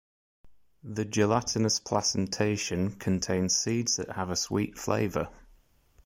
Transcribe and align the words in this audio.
The 0.83 1.05
gelatinous 1.05 1.79
placentation 1.79 2.93
contains 2.93 3.55
seeds 3.55 3.97
that 3.97 4.13
have 4.15 4.31
a 4.31 4.35
sweet 4.35 4.75
flavor. 4.79 5.29